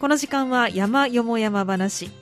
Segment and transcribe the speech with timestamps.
[0.00, 2.06] この時間は山よも山話。
[2.06, 2.14] 今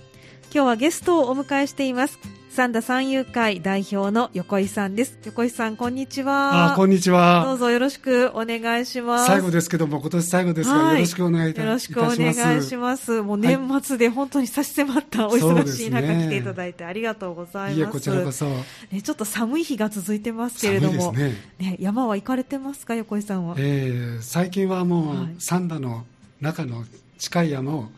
[0.51, 2.19] 日はゲストをお迎えしています。
[2.51, 5.17] 三田三遊会代表の横井さんです。
[5.27, 6.73] 横井さんこんにちは。
[6.73, 7.45] あこんにちは。
[7.47, 9.27] どうぞよろしくお願いします。
[9.27, 11.93] 最後ですけども今年最後ですが、はい、よろしくお願いいたします。
[11.93, 13.23] よろしくお願いします。
[13.23, 18.47] もう年末で本当に差し迫ったお忙しい中、来ていただいてありがとうございます、いえこちらこそ、
[18.91, 21.13] ね、ちょっと寒い日が続いてますけれども。
[21.13, 26.05] ね、ね、山は行かれてますか横井さんは、えー、最近はもう、はい、三田の
[26.41, 26.85] 中の
[27.19, 27.89] 近い山を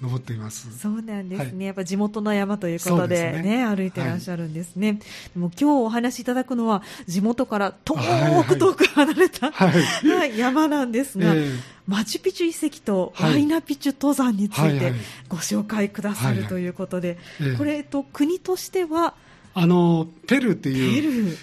[0.00, 5.04] 登っています、はい、そうなんですね、はい、やっぱ地元の山ということでね、ね歩いてらっしゃるんですね、はい、で
[5.36, 7.94] も今日お話しいただくのは地元から遠
[8.44, 14.92] く遠く離れた、はい、山なんですが、えー、マチュピチュ遺跡とワイナピチュ登山について
[15.28, 17.18] ご紹介くださるということで、
[17.58, 19.14] これ、えっと、国としては
[19.52, 21.36] あのペルーっていう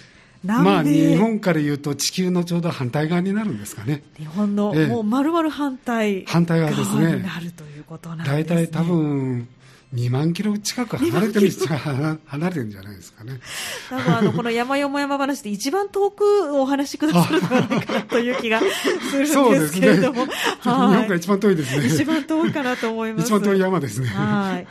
[0.44, 4.02] まあ、日本から言うと地球のちょうど反対側になるんですかね。
[4.16, 7.16] 日本の、ええ、もう丸々反対反対側ですね。
[7.16, 8.44] なるということなんですね。
[8.44, 9.48] 大体多分
[9.94, 13.40] 2万キロ近く離れてる離れてるんじゃないですかね。
[13.88, 20.32] 多分あのこの山よも山話で一番遠くお話しくださるのではないかなという気がするんですけれども、ね、
[20.62, 21.86] 日本から一番遠いですね。
[21.86, 23.24] 一番遠いかなと思います。
[23.24, 24.08] 一番遠い山ですね。
[24.08, 24.66] はい。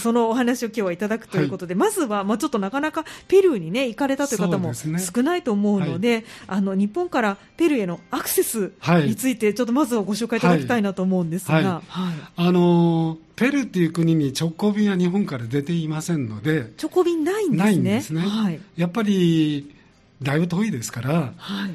[0.00, 6.14] そのお話を今日はいただくということで、はい、まずはまあちょっとなかなかペルーにね行かれたという方も少ないと思うので、でね
[6.46, 8.72] はい、あの日本からペルーへのアクセス
[9.06, 17.64] についてちょっとまずはご紹介いただきたいなと思うんですが、はい、あのーペルーっていう国に直行便は日本から出ていませんので直行便ないんですね。
[17.64, 19.72] ないんですね、はい、やっぱり
[20.20, 21.70] だいぶ遠いですから、はい、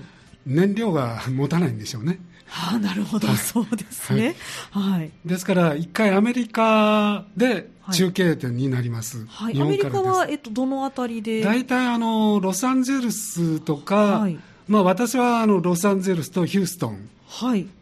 [0.46, 2.20] 燃料が持たないんでしょうね。
[2.48, 4.36] はあ、なるほど、はい、そうですね、
[4.72, 11.42] はい、ですから一回アメリカで中継点になります、はい、アメリカは、えっと、どのあたりで？
[11.42, 14.38] 大体あのロサンゼルスとか、はい。
[14.68, 17.10] まあ、私はあのロサンゼルスとヒューストン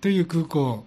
[0.01, 0.85] という空港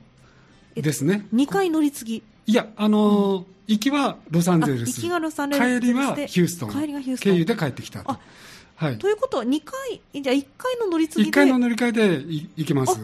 [0.74, 5.00] ですね、2回乗り継ぎいや、あのーうん、行きはロサンゼルス。
[5.00, 5.80] 行きがロサンゼルス。
[5.80, 6.70] 帰りはヒューストン。
[6.70, 7.32] 帰りがヒューストン。
[7.32, 8.16] 経由で帰ってきたと。
[8.76, 8.98] はい。
[8.98, 11.30] ということは、2回、じゃあ1回の乗り継ぎで。
[11.30, 12.24] 1回の乗り換えで
[12.56, 13.00] 行けます。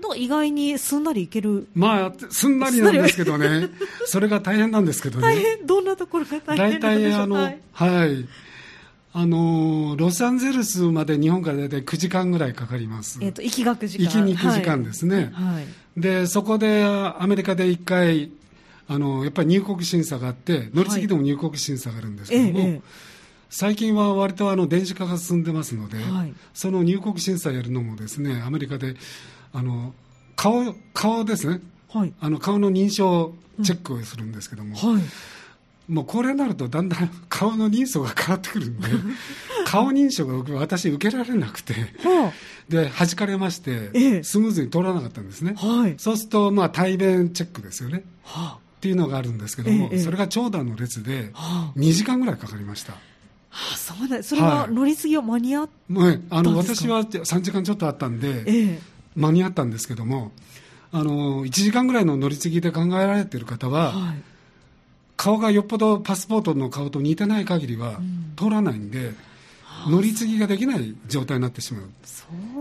[0.00, 1.66] だ意外にすんなりいける。
[1.74, 3.68] まあ、すんなりなんですけどね。
[4.06, 5.22] それが大変なんですけどね。
[5.22, 7.36] 大変どんなところが大変大体、あの、
[7.72, 8.28] はい。
[9.14, 13.18] あのロサンゼルスまで日本から大体9時間ぐらいかかります。
[13.22, 14.04] えっ、と、行きが9時間。
[14.04, 15.30] 行きに9時間ですね。
[15.32, 16.00] はい。
[16.00, 18.30] で、そこでアメリカで1回、
[18.88, 22.68] あのやっぱり入国審査があって、乗り継ぎでも入国審査があるんですけども、はい。
[22.68, 22.82] ええ、
[23.50, 28.96] 最近は割とあの電子化が進んでますので、はい、その入国審査やるのもですねアメリカで
[29.52, 29.92] あの
[30.36, 31.60] 顔顔ですね、
[31.90, 34.76] はい、あの顔の認証チェックをするんですけども。
[34.82, 35.02] うん
[35.88, 38.88] もうこれになるとだんだん 顔の人相が変わってくるんで
[39.64, 41.74] 顔認証が私受けられなくて、
[42.68, 51.32] で弾かれまして、スムーズに通らなかったんですね、はい、そうするとまあ対面チェックですよね、はあっていうのがあるんですけども、ええ、それが長蛇の列で
[51.76, 52.92] 2時間ぐらいかかりました。
[52.92, 52.98] は
[53.74, 58.78] あ、そうだそれは乗り継ぎは間に合ったはい、あの私は3時間ちょっとあったんで、え、
[59.16, 60.30] 間に合ったんですけども
[60.92, 64.22] あの1時間ぐらいの乗り継ぎで考えられている方は、はい、
[65.16, 67.98] 顔がよっぽどパスポートの顔と似てない限りは
[68.36, 69.12] 通らないんで、
[69.86, 71.82] 乗り継ぎができない状態になってしまう。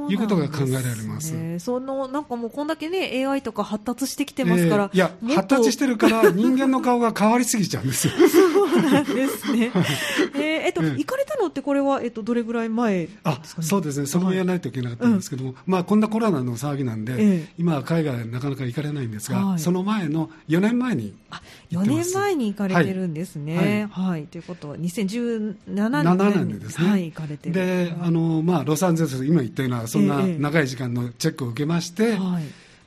[0.07, 8.13] ということが考えられます、ね、そのなんかもうこんだけね AI とか発達してきてますから、えー、いや発達してるから人間の顔が変わりすぎちゃうんですよ。
[8.29, 9.72] そうなんですね、
[10.35, 14.05] えー、えっと、えー、行かれたのってこれは、えっと、どれぐらい前、ね、あそうですね。
[14.05, 21.41] それもやらないといけなかったんですけども、はいうん、まあ、こんなコロナの騒ぎなんで、えー、今は海外なかなか行かれないんですが、はい、その前の4年前にあ
[21.72, 26.47] 4年前に行かれてるんですね、はい、はい、ということは2017年。
[26.47, 32.18] にですね、はい、行かれてであの、まあ、ロサンゼルス今言ったようなそんな長い時間のチェックを受けまして、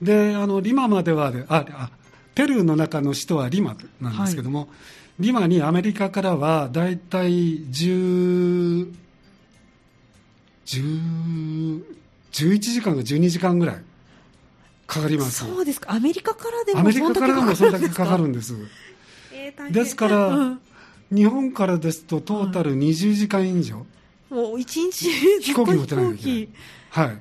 [0.00, 1.90] であのリマまではああ
[2.34, 4.68] ペルーの中の首都はリマなんですけども、
[5.18, 7.30] リマにアメリカからは大体
[7.66, 8.94] 10
[10.66, 11.82] 10
[12.32, 13.76] 11時間か12時間ぐらい
[14.86, 15.44] かかります。
[15.44, 15.92] そうですか。
[15.92, 18.54] アメリカからでもアメリカからでもそれだけかかるんです、
[19.32, 20.60] えー、ですから、うん、
[21.12, 23.86] 日本からですとトータル20時間以上、
[24.30, 25.10] もう一日
[25.42, 26.48] 飛行機乗ってないとい。
[26.90, 27.18] はい。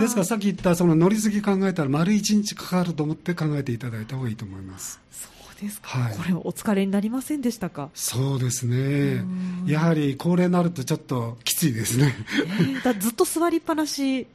[0.00, 5.00] ですからさっき言ったその乗り継ぎ考えたら丸一日かかると思って考えていただいた方がいいと思います。
[5.12, 7.90] そうですか、はい、これお疲れになりませんでしたか？
[7.94, 9.24] そうですね。
[9.66, 12.14] やはり高齢になるとちょっときついですね、
[12.58, 14.26] えー、だずっと座りっぱなし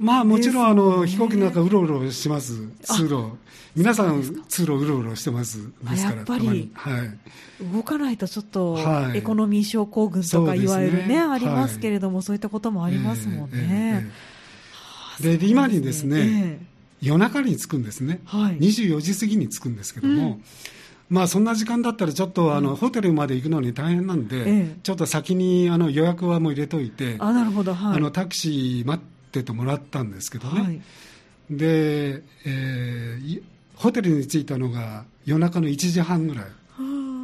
[0.00, 3.32] まあもちろんあの、飛行機の中うろうろします通路。
[3.76, 6.16] 皆さん通路うろうろしてますですから。
[6.16, 14.10] やっぱり、はい、動かないとちょっと、はい、エコノミー症候群とかいわゆるね、ね、ありますけれども、はい、そういったこともありますもんね、
[15.20, 16.66] えーえー、で今にですね、
[17.02, 20.44] 夜中に着くんですね、はい、24時過ぎに着くんですけども、うん。
[21.10, 30.80] まあ、そんな時間だったらちょっとあの、ホテルまで行くのに大変なんで、ええ、ちょっと先にあの予約はもう入れといてあなるほど、はい、あのタクシー待っててもらったんですけどね、はい、
[31.50, 33.42] で、えー、
[33.76, 36.44] ホテルに着いたのが夜中の1時半ぐらい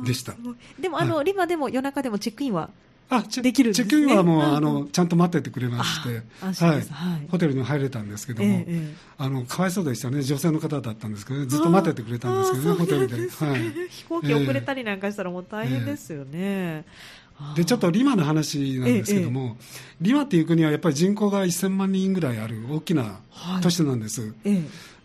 [0.05, 0.35] でした。
[0.79, 2.71] でもあの、はい、リマでも夜中でもチェックインは
[3.09, 16.29] あできる、ね、チェックインはもう、あのちゃんと待っててくれまして、はい、ホテルに入れたんですけども、えー、あのかわいそうでしたね、女性の方だったんですけど、ね、ずっと待っててくれたんですけどね、ホテルで、はい、 飛行機遅れたりなんかしたら、もう大変ですよね。
[16.35, 19.65] えー、でちょっとリマの話なんですけども、え
[20.01, 23.21] リマっていう国はやっぱり人口が1000万人ぐらいある大きな
[23.63, 24.35] 都市なんです。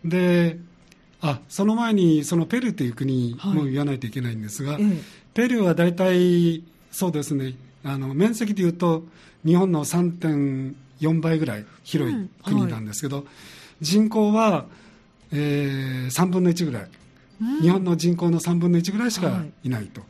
[0.04, 0.58] で
[1.22, 4.78] あその前にそのペルーっていう国も言わないといけないんですが、
[5.34, 9.04] ペルーは大体そうですねあの面積でいうと
[9.46, 14.66] 日本の3.4倍ぐらい広い国なんですけど、うんはい、人口は、
[15.32, 16.90] えー、3分の1ぐらい、うん、
[17.62, 20.02] 日本の人口の3分の1ぐらいしかいないと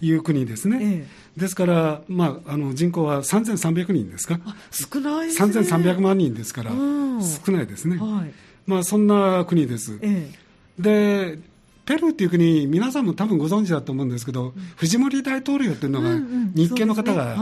[0.00, 0.12] い。
[0.12, 4.40] う国ですね、ですから、まあ、あの人口は3300人ですか？
[4.70, 8.32] 少ないです、ね、3300万人ですから、少ないですね、はい、
[8.66, 10.30] まあ、そんな国です、え
[10.78, 11.38] で
[11.84, 16.10] ペルーっていう国、皆さんも多分ご存知だと思うんですけど、藤森大統領っていうのが、
[16.54, 17.34] 日系の方が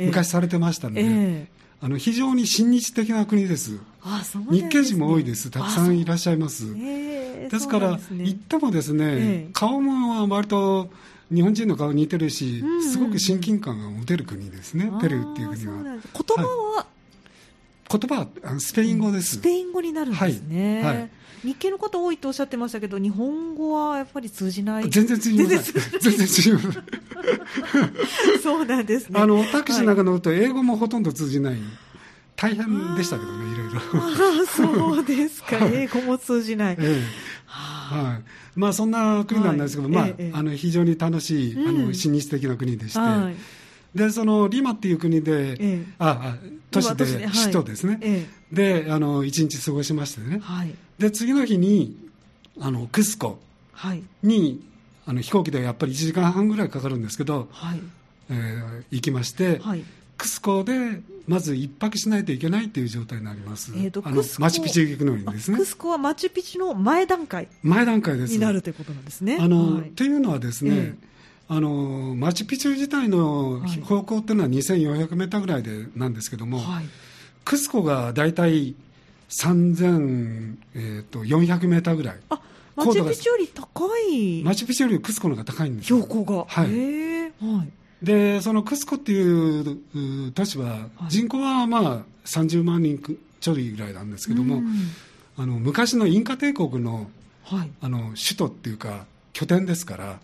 [0.00, 1.46] 昔されてましたので、
[1.84, 3.80] あの非常に親日的な国です。
[4.50, 5.50] 日系人も多いです。
[5.50, 6.72] たくさんいらっしゃいます。
[6.74, 10.90] ですから、行ってもですね、顔も割と
[11.34, 15.82] 日本人の顔似てるし、すごく親近感が持てる国ですね、ペルーっていう国は。
[15.82, 16.00] 言
[16.36, 16.86] 葉は、
[17.90, 19.36] 言葉はスペイン語です。
[19.36, 20.82] スペイン語になるんですね。
[20.84, 21.10] はい
[21.44, 24.88] 日系の方多いとおっしゃってましたけど、日本語はやっぱり通じない？
[24.88, 25.46] 全然通じない。
[26.00, 26.62] 全然通じない。
[28.42, 29.20] そうなんですね。
[29.20, 31.56] あの、タクシーなんか乗ると英語もほとんど通じない。
[32.36, 33.80] 大変でしたけどね、いろいろ。
[34.02, 36.76] あそうですか、英語も通じない。
[36.78, 38.22] ええはい、
[38.58, 43.36] まあそんな国なんですけど、はい、まあ、あの非常に楽しい、あの親日的な国でして、はい、
[43.94, 46.36] でそのリマっていう国で、ええ、あ
[46.70, 51.96] 都市で、首都ですね、ええ、であの一日過ごしましてね、はい、で次の日に
[52.58, 53.38] あのクスコ
[53.74, 54.58] に、はい、
[55.06, 57.80] あの飛行機でやっぱり1時間半ぐらいかかるんですけど、はい。
[58.30, 59.84] えー、行きまして、はい、
[60.16, 65.58] クスコでまず一泊しないといけないという状態になります、えーと、あのマチュピチュ行くのにですね。
[65.58, 67.48] クスコはマチュピチュの前段階。
[67.62, 69.38] 前段階ですになるということなんですね。
[69.40, 70.94] あの、はい、というのはですね、えー
[71.48, 76.84] あのマチュピチュ自体の標高っていうのは2400メーターぐらいでなんですけども、はい、
[77.44, 78.74] クスコが大体
[79.28, 82.16] 3400、えー、メーターぐらい。
[82.30, 82.40] あ
[82.74, 84.42] マチュピチュより高い。
[84.42, 86.44] マチュピチュよりクスコの方が高いんです標高が。
[86.48, 87.22] はい。
[87.22, 92.98] はい、で、そのクスコっていう都市は、人口はまあ30万人
[93.40, 94.62] ちょいぐらいなんですけども、
[95.36, 97.10] あの昔のインカ帝国の,、
[97.44, 100.20] はい、あの首都っていうか、拠点ですから、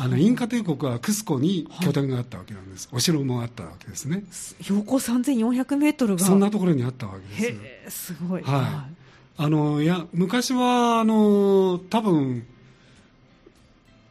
[0.00, 0.08] あ。
[0.08, 4.24] のインカ帝国はクスコに拠点があったわけなんです、お城もあったわけですね。
[4.60, 6.24] 標高3400メートルが。
[6.24, 8.14] そんなところにあったわけです。
[8.14, 12.46] すごい、はい、あのいや昔はあの多分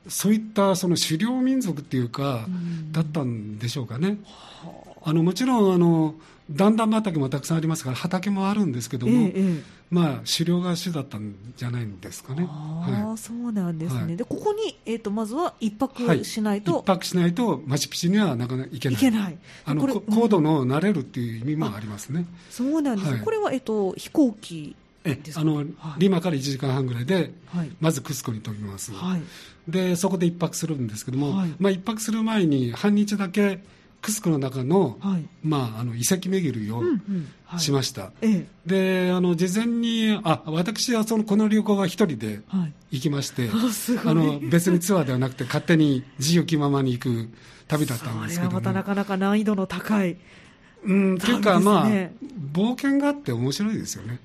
[0.07, 2.47] そういったその狩猟民族っていうか、
[2.91, 4.17] だったんでしょうかね。
[5.03, 5.13] あ。
[5.13, 6.15] のもちろんあの
[6.49, 12.47] 段々畑もたくさんありますから畑もあるんですけども、ええ、まあ狩猟が主だったんじゃないんですかね。
[12.49, 14.01] ああ、そうなんですね。
[14.01, 18.95] はい、でここにえっ、ー、とまずは一泊しないと、はい、一泊しないとマチュピチュにはなかなか行けない。
[18.95, 19.37] 行けない。
[19.65, 22.25] あの高度の慣れるっていう意味もありますね。
[22.49, 23.11] そうなんです。
[23.11, 24.75] はい、これはえっ、ー、と飛行機
[25.05, 25.67] えあの、はい、
[25.99, 29.21] リマから1時間半ぐらいで、はい、まずクスコに飛びます、はい、
[29.67, 33.59] でそこで1泊するんですけども、はい、まあ、1泊する前に半日だけ
[34.05, 34.99] クスコの中の,、
[35.43, 36.83] まあ、あの遺跡巡りを
[37.57, 38.11] しました、
[38.63, 42.41] であの事前にあ私はそのこの旅行は一人で
[42.91, 43.49] 行きまして、
[44.05, 47.29] あの別にツアーではなくて勝手に自由気ままに行く
[47.67, 48.57] 旅だったんですけども。
[48.57, 50.17] またなかなか難易度の高い
[50.85, 51.85] うん、というか、まあ、
[52.53, 54.19] 冒険があって面白いですよね。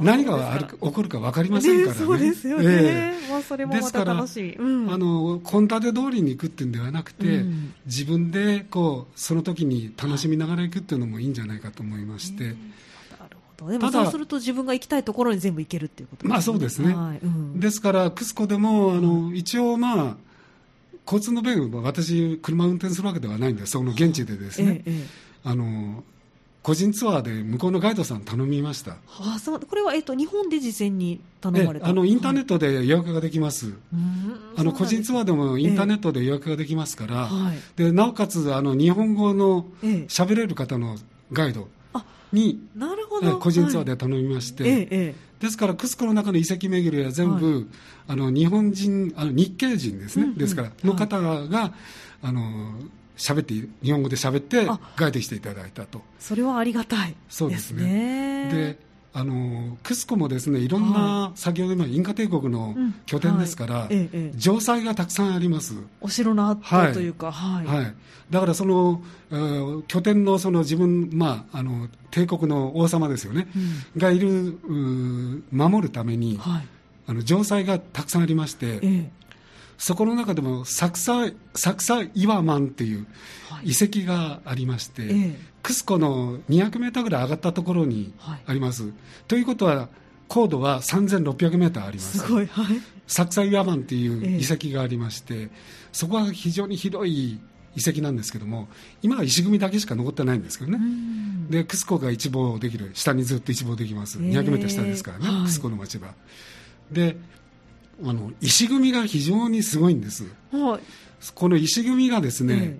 [0.00, 2.04] 何がある起こるか分かりませんからね。
[2.04, 2.64] そうですよね。
[2.66, 4.56] えー、まあ、それもまた楽しい。
[4.56, 12.44] うん、あの、献立通りに行くっていうんではなくて、うん、自分で、こう、その時に楽しみながら行くっていうのもいいんじゃないかと思いまして。
[12.44, 13.70] なるほど。
[13.70, 16.30] でもそうすると自分が行きたいところに全部行けるっていうことですね。
[16.32, 16.94] まあそうですね。
[16.94, 20.16] はいうん、ですから、クスコでも、あの、一応まあ、
[21.06, 24.82] 交通の便は私、車運転するわけではないんで、その現地でですね。
[24.84, 24.92] え
[25.26, 26.04] えあの
[26.62, 28.98] 個人ツアーで向こうのガイドさん頼みました。
[29.18, 31.88] あそうこれは、えっと、日本で事前に頼まれた？
[31.88, 33.76] あのインターネットで予約ができます、はい、
[34.58, 37.30] あの個人ツアーでもインターネットで予約ができますから、
[37.76, 39.64] えでなおかつあの日本語の
[40.08, 40.96] 喋れる方の
[41.32, 41.68] ガイド、
[42.32, 43.38] になるほど。
[43.38, 44.72] 個人ツアーで頼みまして、はい。
[44.72, 47.66] ええ、ですからクスコの中の遺跡巡りは全部、はい、
[48.08, 51.72] あの日本人あの日系人ですね、うんうん、ですからの方が、はい、
[52.22, 52.74] あの
[53.20, 56.00] 喋って日本語で喋ってガイドしていただいたと。
[56.18, 58.48] それはありがたい、そうですね。
[58.50, 63.88] であのクスコもですねいろんな、はい、先ほどのインカ帝国の拠点ですから、うんはい。
[63.90, 65.74] ええ、城塞がたくさんあります。
[66.00, 67.94] お城の跡というか、はい、はい、
[68.30, 73.48] だからその、えー、拠点のその自分、まあ、あの帝国の王様ですよね、
[73.94, 74.58] うん、がいる
[75.50, 79.10] 守るために、あの城塞がたくさんありまして、え、
[79.80, 83.06] そこの中でもサクササクサイワマンっていう
[83.64, 88.12] 遺跡がありまして、クスコの200メーターぐらい上がったところに
[88.46, 88.84] あります。
[88.84, 88.92] はい、
[89.26, 89.88] ということは、
[90.28, 92.18] 高度は3600メーターあります。
[92.18, 92.66] すごい、はい。
[93.06, 95.50] サクサイヤマンっていう遺跡がありまして、ええ、
[95.92, 97.40] そこは非常に広い
[97.74, 98.68] 遺跡なんですけども、
[99.02, 100.78] 今は石組みだけしか残ってないんですけどね。
[101.48, 104.18] で、クスコが一望できる、下にずっと一望できます。
[104.18, 106.14] 200メーター下ですからね、はい、クスコの町は。
[106.92, 107.16] で、
[108.04, 110.24] あの石組みが非常にすごいんです。
[110.52, 110.80] はい、
[111.34, 112.78] この石組みがですね、え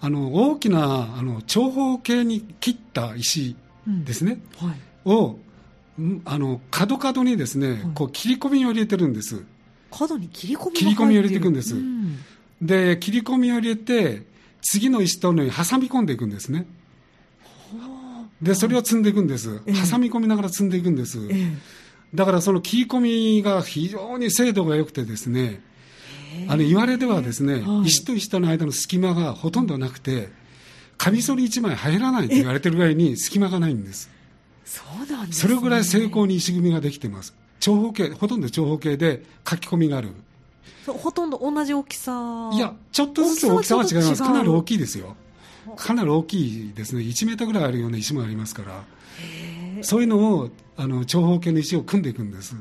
[0.00, 3.56] あの大きなあの長方形に切った石
[3.86, 5.38] ですね、うんはい、を
[6.24, 9.42] あの角角にですね、はい、こう切り込みを入れてるんです。
[9.90, 12.18] 角に切り込み切り込みを入れていくんです、うん、
[12.60, 14.24] で切り込みを入れて
[14.60, 16.66] 次の石とのに挟み込んでいくんですね。
[18.42, 21.56] でそれを積んでいくんです、え挟み込みながら積んでいくんです、え
[22.14, 23.00] だからその切り込
[23.36, 25.60] みが非常に精度が良くてですね
[26.48, 30.28] あの言われではですね、はい、石と石との間の隙間がほとんどなくて、
[30.98, 34.10] カミソリ1枚入らないと言われてるぐらいに隙間がないんです。
[34.64, 37.34] そうなんです、ね、それぐらい精巧に石組みができてます。
[37.60, 40.10] 長方形、ほとんど長方形で書き込みがある。
[40.86, 44.22] ほとんど同じ大きさいや、ちょっとずつ大きさは違います。
[44.22, 45.16] かなり大きいですよ。
[45.76, 47.02] かなり大きいですね。
[47.02, 48.84] 1メーターぐらいあるような石もありますから。
[49.82, 52.56] そういうのを、あの、長方形の石を組んでいくんです。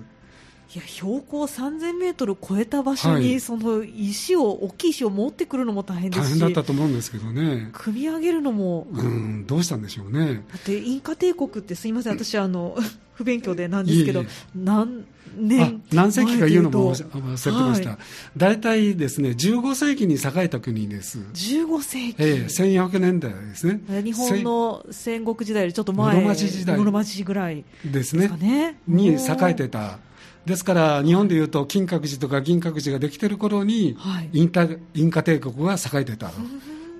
[0.75, 7.70] いや標高3000メートル超えた場所に、はい、その石を大きい石を持ってくるのも大変ですし大変だったと思うんですけどね。
[7.74, 10.44] 組み上げるのもうんどうしたんでしょうね。
[10.51, 12.13] だってインカ帝国ってすみません。
[12.18, 12.75] 私あの
[13.13, 14.25] 不勉強でなんですけど
[14.56, 15.06] 何
[15.38, 18.00] 年何世紀か言うのも忘れてました、はい、
[18.36, 21.20] 大体ですね15世紀に栄えた国です。
[21.20, 22.15] 15世紀。
[22.18, 23.80] ええ1400年代ですね。
[24.03, 28.30] 日本の戦国時代よりちょっと前室町時代室町ぐらいですね。
[28.39, 28.77] ね。
[28.88, 29.18] に栄
[29.50, 30.00] えてた
[30.45, 36.31] ですから日本でいうと金閣寺とか銀閣寺ができてる頃に、はい、インタインカ帝国が栄えてたっ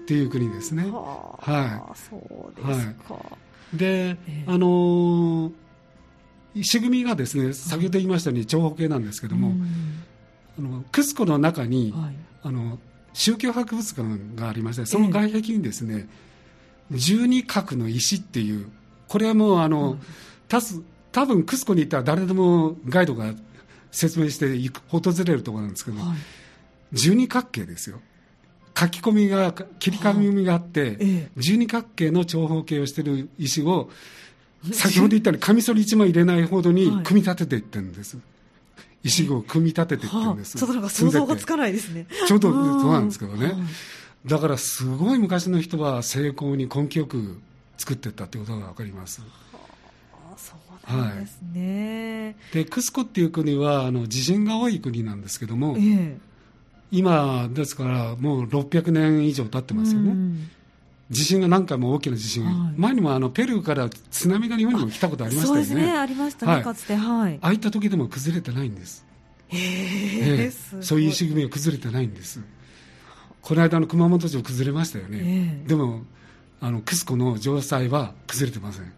[0.08, 0.84] ていう国ですね。
[0.84, 3.20] はい、そうですか、は
[3.74, 5.52] い、で、えー、あのー、
[6.56, 9.54] 石組みがですね先ほど言いましたように長方形なんですけども、
[10.58, 12.80] あのクスコの中に、はい、あの
[13.12, 16.08] 宗教博物館がありましてその外壁にですね、
[16.92, 18.70] えー、十二角の石っていう
[19.10, 20.00] これはもうあの、うん、
[21.14, 23.34] 多分クスコに行ったら誰でもガイドが
[23.92, 24.48] 説明して
[24.90, 26.18] 訪れるところなんですけど、はい、
[26.92, 28.02] 十二角形ですよ。
[28.78, 33.92] 書き込みが切り込みがあって、ええ、十二角形の長方形をしている石を
[34.72, 38.24] 先ほど言ったようにカミソリ1枚入れないほどに組み立てていってるんです、は
[39.04, 42.08] い、石を組み立てていってるんです、ちょっとなんか想像がつかないですね。
[42.28, 42.58] ちょうどそ
[42.90, 43.54] うなんですけどね、
[44.26, 47.40] だからすごい昔の人は成功に根気よく
[47.78, 49.22] 作っていったということが分かります。
[50.36, 56.18] そうですね、はい、でクスコっていう国はあの地震が多い国なんですけども、えー、
[56.92, 60.50] 今ですからもう600年以上経ってますよね、うん、
[61.10, 65.66] 地震が何回も大きな地震、はい、前にもあのペルーから津波が日本にも来たことありましたよね。
[65.66, 67.40] そうですねありましたね、はい、かつてはい。
[67.42, 69.06] ああいった時でも崩れてないんです。
[69.48, 69.58] へ
[70.46, 72.42] えー、そういう石組みが崩れてないんです。
[73.42, 76.04] この間の熊本城崩れましたよね、えー、でも
[76.62, 78.92] あのクスコの城塞は崩れてません。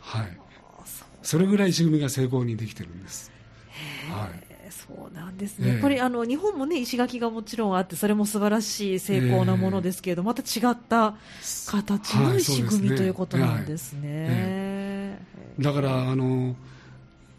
[0.00, 0.45] はい
[1.26, 3.32] それぐらい石組みが成功にできてるんです。
[4.08, 11.16] はい、そうなんですね、やっぱりあの日本も、ね、石垣がもちろんあってそれも素晴らしい成功なものですけれど、また違った
[11.66, 15.20] 形の石組み、ということなんですね。
[15.58, 16.54] だからあの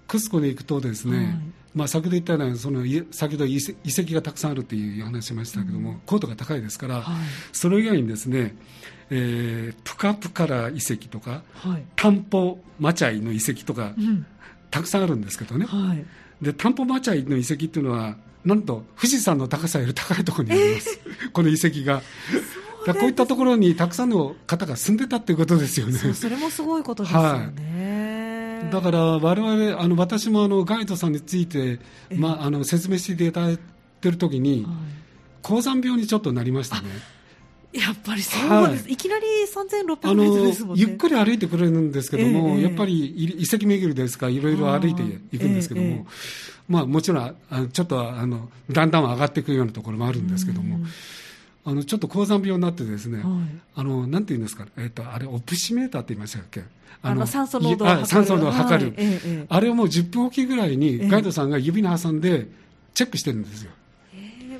[0.06, 1.36] クスコで行くとですね、はい、
[1.74, 8.53] まあ、先ほど言ったようなその先ほど遺跡がたくさんあるという話しましたけども、うん、高度が高いですから、はい、それ以外にですね
[9.10, 14.26] えー、プカプカラ遺跡とか、はい、タンポマチャイの遺跡とか、うん、
[14.70, 16.06] たくさんあるんですけどね、はい、
[16.42, 22.02] でタンポマチャイの遺跡っていうのはなんと富士山の高さより高いところにあります、えー、この遺跡が。
[22.94, 25.98] こういったところにたくさんの方が住んでたっていうことですよね。
[25.98, 28.62] それもすごいことですよね。
[28.64, 31.82] はい、だから我々あの私もあのガイドさんについて、
[32.16, 33.60] まあ、あの説明していただい
[34.00, 34.74] てる時に、はい、
[35.42, 37.17] 高山病にちょっとなりましたね。
[37.74, 40.84] やっぱりそうです、はい、いきなり3600メートルですもんね。
[40.88, 43.08] ゆっくり歩いてくれるんですけども、えー、やっぱり
[43.40, 46.06] 遺跡巡りですから、いろいろ歩いていくんですけども、えーえー、
[46.70, 50.80] まあもちろん、あのちょっとあのだんだん上がっていくようなところもあるんですけども、
[51.66, 53.26] あのちょっと高山病になってですね、はい、
[53.76, 56.64] あのなんていうんですか、えっ、ー、とあれオプシメーターって言いましたっけ？
[57.02, 58.08] あの酸素濃度を測る。
[58.08, 59.46] 酸素濃度を測る、はい。
[59.50, 62.48] あれをもう10分おきぐらいにガイドさんが指に挟んで
[62.94, 63.72] チェックしてるんですよ。
[63.72, 63.78] えー、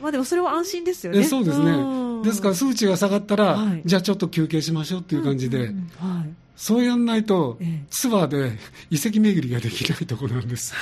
[0.08, 1.22] まあでもそれは安心ですよね。
[1.26, 2.24] そうですね。
[2.24, 5.66] ですから数値が下がったら、はい、じゃあちょっと休憩しましょうっていう感じで。
[5.66, 7.60] うんうんはい、そうやんないと、
[7.90, 8.58] ツアーで
[8.90, 10.74] 遺跡巡りができないところなんです。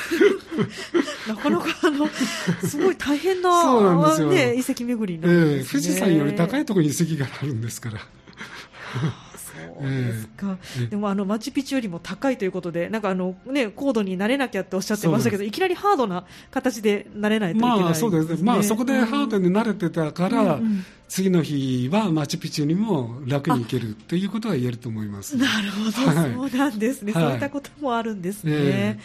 [1.27, 2.07] なかなかあの、
[2.63, 7.99] すごい大変な、そうなんですよね、遺跡巡りなんです、ね、えー、富士山より高いところに遺跡があるんですから。
[9.81, 18.35] ですか、えー、でもあのマチュピチュよりも高いということで、なんかあの、ね、高度になれなきゃっておっしゃってましたけど、いきなりハードな形でなれないといけない、ね、まあ、そうです。
[18.35, 25.37] ね、まあ、そこでハードに慣れてたから、うんうん次の日はマチュピチュにも楽に行けるということは言えると思います。
[25.37, 28.53] なるほど、はい、そうなんですね、はい、そういったこともあるんですね。
[28.53, 28.97] わ、え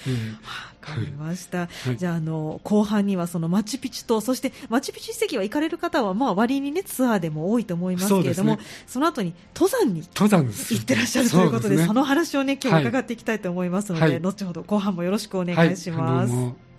[0.80, 16.70] ー、かりました、はい、じゃああの後半にはそのマチュピチュとそしてマチュピチュ遺跡は行かれる方はまあ割にねツアーでも多いと思いますけれどもそ、ね,、の後に登山に行ってらっしゃるということで、ね、その話をね今日伺っていきたいと思いますので、後ほど後半もよろしくお願いします。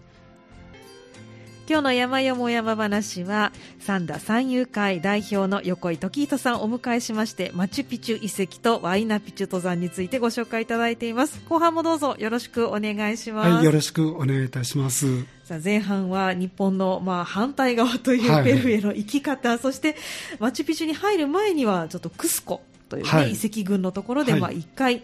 [1.72, 11.42] 今日の山よも山話は三田三遊会代表の横井時人さんをお迎えしましてマチュピチュ遺跡とワイナピチュ登山についてご紹介いただいています。
[11.48, 15.24] 後半もどうぞよろしくお願いします、はい、よろしくお願いいたします。
[15.46, 19.96] さあ前半は日本のまあ反対側というペルーへの行き方、はい、そして
[20.40, 25.04] マチュピチュに入る前にはちょっとクスコというね、はい、遺跡群のところでまあ一回、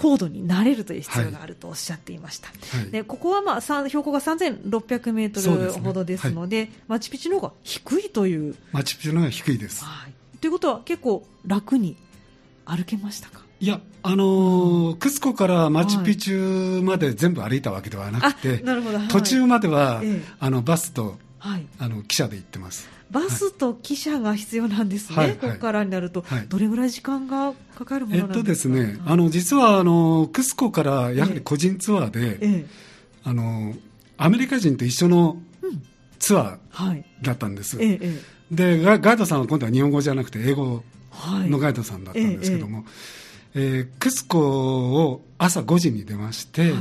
[0.00, 8.56] 高度になれるという必要があるとおっしゃっていました、はい、でここは、まあ、標高が3600メートルほどですので、ねはい、マチュピチュの方が低いという。
[8.72, 11.96] マチュピチュの方が低いです、はい、ということは結構楽に
[12.64, 13.42] 歩けましたか？
[13.60, 18.98] いや、あのー、クスコからマチュピチュまで全部歩いたわけではなくて、なるほど。
[19.08, 22.88] 途中までは、ええ、あのバスと、はい、あの汽車で行ってます。
[23.10, 32.66] バスと汽車が必要なんですね、はい、ここからになると、はい、どれぐらい時間がかかるものなんですか、えっとですね、あの実はあのクスコからやはり個人ツアーで、ええ、
[33.24, 33.74] あの
[34.16, 35.38] アメリカ人と一緒の
[36.18, 38.00] ツアーだったんです、うんはい、
[38.50, 40.82] でガイドさんは今度は日本語じゃなくて英語
[41.48, 42.84] のガイドさんだったんですけども、
[43.54, 46.72] ええー、クスコを朝5時に出まして、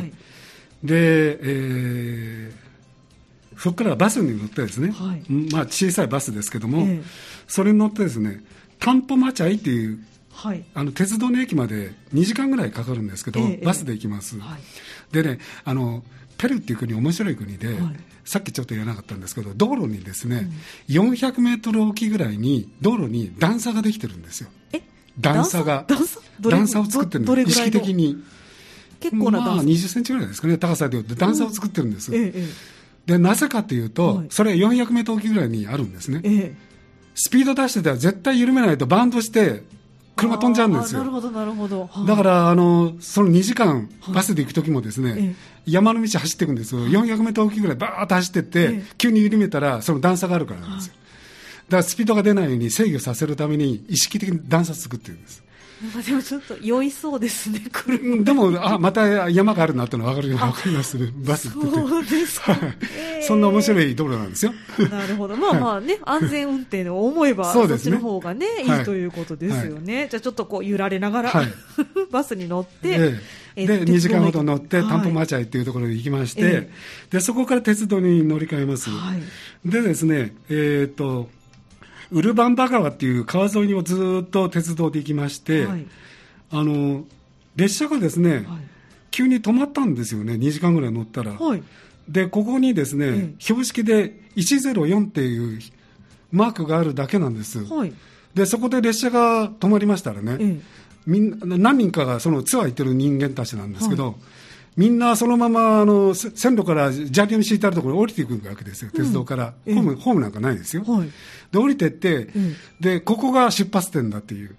[0.83, 2.68] で、えー
[3.59, 7.03] そこからバスに乗ってですね、はい、まあ、小さいバスですけども、えー、
[7.47, 8.41] それに乗ってですね
[8.79, 9.99] タンポマチャイっていう、
[10.31, 16.03] はい、あの鉄道の駅まで2時間ぐらいかかるんですけど、えー、バスで行きます、はい、でねあの
[16.37, 17.77] ペルーっていう国面白い国で、はい、
[18.23, 20.49] さっきちょっと言わなかったんですけど道路にですね、
[20.89, 24.49] うん、400メートルおきぐらいに道路に段差ができてるんですよ。
[24.71, 24.81] え？
[25.19, 25.85] 段差が。
[26.39, 26.79] 段差？
[26.79, 27.49] を作ってるんです。
[27.49, 28.23] 意識的に。
[29.01, 32.78] 結構な段差、まあ、20センチぐらいですかね高さでいうと段差を作ってるんです、うんええ
[33.09, 36.55] でなぜかというと、はい、それは400メートルおきぐらいにあるんですね、ええ、
[37.15, 39.63] スピード出してたら絶対緩めないとバンドして
[40.15, 40.99] 車飛んじゃうんですよ。
[40.99, 41.89] なるほど、なるほど。
[42.05, 46.81] だから、あの、その2時間、バスで行く時もですね、はい、山の道走っていくんですよ。
[46.81, 50.93] 400メートルおきぐらいバーッと走ってって、急に緩めたら、その段差があるからなんですよ。
[51.69, 55.41] だからスピードが出ないように制御させるために意識的に段差作ってるんです。
[56.05, 57.61] でもちょっと酔いそうですね、
[58.21, 61.57] でも、あまた山があるなってのは分かる分かります、 バスって。
[61.57, 62.57] そうですか、
[62.97, 64.53] えー、そんな面白い道路なんですよ。
[64.91, 68.67] なるほど、まあまあね、安全運転を思えば、そっちの方がね、い。
[68.67, 71.31] いということですよね、じゃあちょっとこう揺られながら、
[72.11, 72.97] バスに乗って、
[73.55, 76.69] で2時間ほど乗って、タンポマチャイっていうところに行きまして、
[77.09, 78.89] でそこから鉄道に乗り換えます。
[79.63, 81.29] でですね、えっ、と
[82.11, 85.85] ウルバンバ川っていう川沿いをずっと鉄道で行きまして、はい、
[86.51, 87.05] あの
[87.55, 88.45] 列車がですね、はい、
[89.11, 91.33] 急に止まったんですよね、2時間ぐらい乗ったら。
[91.33, 91.63] はい、
[92.07, 95.59] で、ここにですね、標識で104っていう
[96.31, 97.59] マークがあるだけなんです。
[98.33, 100.61] で、そこで列車が止まりましたらね、
[101.05, 104.15] みんな何人かがそのツアー行ってる人間たちなんですけど、
[104.77, 111.09] みんなそのままあの線路から砂利を敷いてあるところに降りていくわけですよ、鉄道から、ホームホームなんかないですよ、はい、
[111.51, 114.55] で降りてって、うん、でここが出発点だっていう。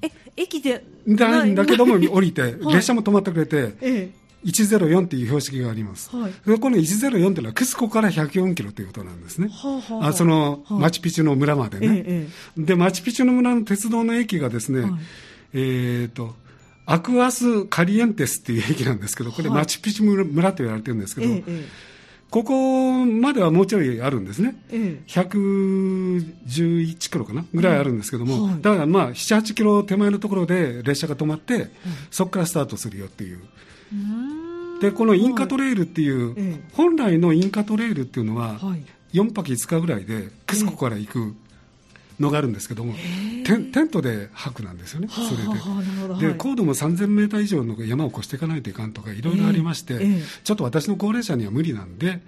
[0.00, 10.12] え駅でないんだけども降りて、 列車も止まってくれて、ええ、104っていう標識があります、はい、でこの104っていうのはクスコから104キロということなんですね、はあはあ、あ。
[10.12, 14.90] そのマチュピチュの村までね、ええ、でマチュピチュの村の鉄道の駅がですね、はい、
[15.54, 15.58] え
[16.08, 16.36] っ、ー、と
[16.90, 21.44] アクアス・カリエンテスっていう駅なんですけど、これ、マチュピチュ村と言われてるんですけど、はい、
[22.30, 27.44] ここまではもうちょいあるんですね、ええ、111キロかな？
[27.52, 31.70] ぐらいあるんですけども、はい、だからまあ7、8キロ手前のところで列車が止まって、うん、
[32.10, 33.40] そこからスタートするよっていう。
[34.80, 38.84] でこのインカトレイルっていう、はい、本来のインカトレイルっていうのは、はい、
[39.16, 41.34] 4泊5日ぐらいでクスコから行く
[42.20, 42.94] のがあるんですけども、
[43.44, 46.28] テントで泊なんですよね、それで。
[46.28, 49.98] で、高度も3000メーター以上の山を越していかないといかんとか、いろいろありまして、
[50.44, 52.20] ちょっと私の高齢者には無理なんで、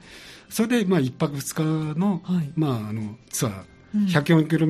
[0.48, 2.22] それで、まあ、1泊2日の、
[2.57, 4.66] まあ、あのツアー、104キロ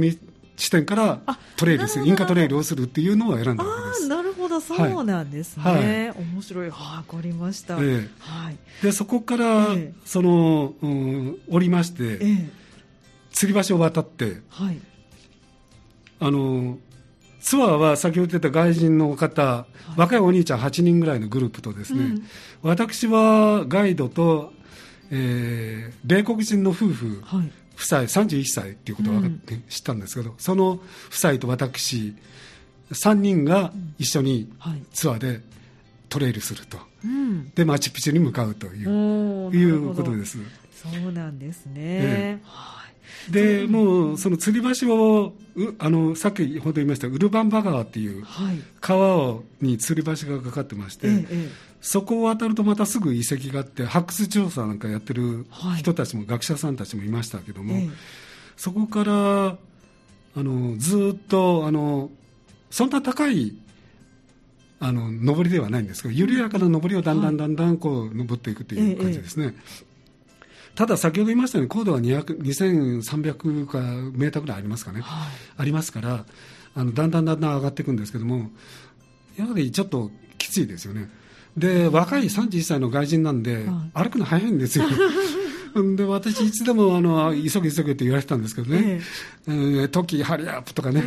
[0.60, 1.20] 地点から
[1.56, 4.08] トレイルする、インカトレイルをするっていうのを選んだわけです。
[4.08, 5.62] なるほど、そうなんですね。
[5.62, 6.68] はい、面白い。
[6.68, 6.74] わ、
[7.08, 7.76] かりました。
[7.76, 8.58] えー、はい。
[8.82, 12.50] で、そこから、えー、その、うん、降りまして、えー、
[13.32, 14.78] 吊り橋を渡って、はい。
[16.20, 16.78] あの、
[17.40, 22.22] ツアーは先ほど言った外人の方、はい、若いお兄ちゃん8人ぐらいのグループとですね、うん、
[22.62, 24.52] 私はガイドと、
[25.10, 30.80] えー、米国人の夫婦、はい、夫妻31歳っていうことを分かって、知ったんですけど、その夫
[31.10, 32.14] 妻と私
[32.92, 34.52] 3人が一緒に
[34.92, 35.40] ツアーで
[36.10, 39.50] トレイルすると、うん、でマチュピチュに向かうという。
[39.56, 40.38] いうことです。
[40.74, 42.38] そうなんですね、え
[43.30, 45.34] でもうその吊り橋を
[45.78, 48.24] あのさっきほど言いましたウルバンバ川っていう
[48.80, 51.48] 川をに吊り橋がかかってまして、ええ、
[51.80, 55.46] そこを渡るとまたすぐ遺跡があって発掘調査なんかやってる
[55.76, 57.88] 人たちも、はい、学者さんたちもいましたけども、え、
[58.56, 59.56] そこから
[60.36, 62.10] あのずっとあの
[62.70, 63.56] そんな高い
[64.78, 69.54] あの上りではないんですけど緩やかな上りをだんだんだんだんこう登っていくという感じですね。
[70.80, 73.80] ただ先ほど言いましたように高度は2300か
[74.16, 76.24] メーターぐらいありますかね、はい、ありますから
[76.74, 78.48] あのだんだんだんだん上がっていくんですけども
[79.36, 81.10] やはりちょっときついですよね。
[81.54, 83.64] で若い31歳の外人なんで、はい、
[84.04, 84.86] 歩くの早いんですよ。
[85.96, 89.02] で私、いつでもあの急げ急げって言われてたんですけどね、
[89.46, 91.04] えー、トキ、ハリアップとかね、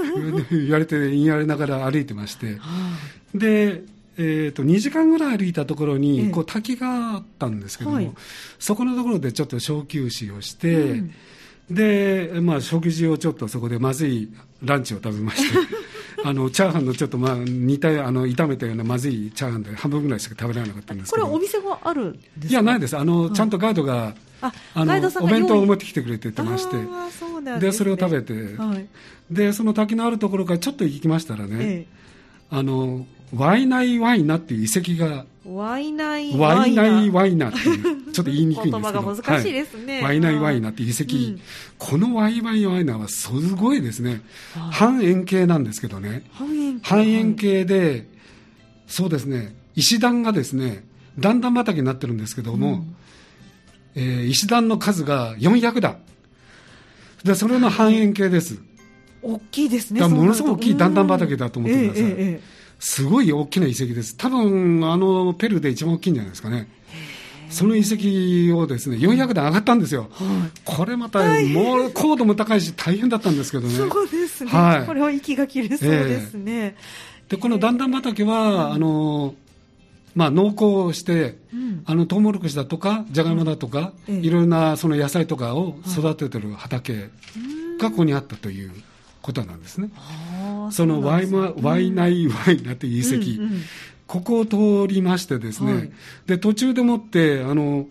[0.50, 2.58] 言われて、言われながら歩いてまして、
[3.34, 3.84] で、
[4.16, 8.12] えーと、2時間ぐらい歩いたところに、こう滝があったんですけども、はい、
[8.58, 11.14] そこのところでちょっと小休止をして、うん、
[11.70, 14.28] で、まあ、食事をちょっとそこでまずい
[14.62, 15.58] ランチを食べまして。
[16.22, 21.26] あのチャーハンのちょっとまあ似たあの炒めたようなまずいチャーハンで半分ぐらいしか食べられなかったんですけど。
[21.26, 22.48] これお店があるんですか？
[22.50, 22.96] いやないです。
[22.98, 24.14] あの、はい、ちゃんとガイドが
[24.74, 26.76] あのお弁当を持ってきてくれててまして
[27.18, 28.86] そで、ね、それを食べて、はい、
[29.30, 31.86] でその滝のあるところからちょっと行きましたらね、ええ、
[32.50, 37.02] あのワイナイワイナっていう遺跡がワイナイワイナ。
[37.02, 38.92] イワイナっていうちょっと言いにくいんですけど。
[38.92, 41.40] 言葉が難しいですね、はい、ワイナイワイナっていう遺跡、うん、
[41.78, 44.22] このワイナイワイナはすごいですね、
[44.70, 46.24] 半円形なんですけどね。
[46.82, 47.64] 半円形。
[47.64, 48.06] で
[48.86, 49.54] そうですね。
[49.76, 50.84] 石段がですね
[51.18, 52.96] 段々畑になってるんですけども、うん、
[53.94, 55.98] えー、石段の数が400段。
[57.24, 58.58] でそれの半円形です、
[59.22, 64.16] 大きいですねものすごく大きい段々畑だと思ってください、えーえーすごい大きな遺跡です。
[64.16, 66.68] 多分、あの、ペルーで一番大きいんじゃないですかね。
[67.50, 70.08] その遺跡をですね、400段上がったんですよ。
[70.12, 73.74] はい、これまた、もう高度も高いし大変だったんですけどね。
[73.74, 74.50] そうですね。
[74.50, 76.52] はい、これは息が切れそうですね。
[76.52, 79.34] えー、で、この段々畑は、あの、
[80.14, 87.10] まあ、農耕して、うん、あのトウモロコシだとかじゃがいもだとか、うん、いろんなその野菜とかを育ててる畑
[87.78, 88.72] がここにあったという
[89.22, 89.90] ことなんですね。
[90.70, 93.62] そのワイマ、ワイナイワイナという遺跡、うんうん、
[94.06, 95.92] ここを通りましてですね、はい、
[96.26, 97.86] で途中でもってあの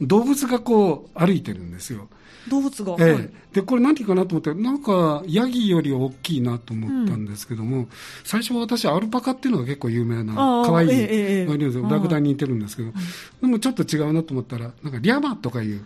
[0.00, 2.08] 動物がこう歩いてるんですよ。
[2.48, 7.88] 動物が、ええ、はい、でこれ何かなと思ってなんかヤギより大きいなと思ったんですけども、うん、
[8.22, 10.34] 最初は私アルパカっていうのが結構有名な
[10.66, 12.92] 可愛いえええ、ラクダに似てるんですけど。
[13.40, 15.84] でもちょっと違うなと思ったらなんかリャマとかいう